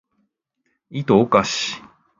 [0.89, 1.75] いとをかし